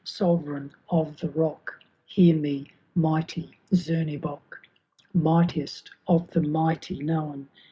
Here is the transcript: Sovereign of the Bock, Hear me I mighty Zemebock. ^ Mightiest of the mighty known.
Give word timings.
Sovereign 0.03 0.71
of 0.89 1.15
the 1.19 1.27
Bock, 1.27 1.79
Hear 2.07 2.35
me 2.35 2.65
I 2.65 2.71
mighty 2.99 3.51
Zemebock. 3.71 4.59
^ 4.59 4.67
Mightiest 5.13 5.91
of 6.07 6.27
the 6.31 6.41
mighty 6.41 6.97
known. 7.03 7.47